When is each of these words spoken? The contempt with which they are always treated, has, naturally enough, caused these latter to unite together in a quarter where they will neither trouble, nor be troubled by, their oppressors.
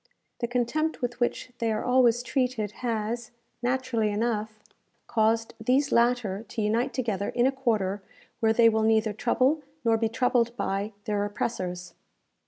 The 0.39 0.47
contempt 0.47 1.03
with 1.03 1.19
which 1.19 1.51
they 1.59 1.71
are 1.71 1.83
always 1.85 2.23
treated, 2.23 2.71
has, 2.81 3.29
naturally 3.61 4.09
enough, 4.09 4.59
caused 5.05 5.53
these 5.63 5.91
latter 5.91 6.43
to 6.49 6.61
unite 6.63 6.91
together 6.91 7.29
in 7.29 7.45
a 7.45 7.51
quarter 7.51 8.01
where 8.39 8.51
they 8.51 8.67
will 8.67 8.81
neither 8.81 9.13
trouble, 9.13 9.61
nor 9.85 9.97
be 9.97 10.09
troubled 10.09 10.57
by, 10.57 10.93
their 11.05 11.23
oppressors. 11.23 11.93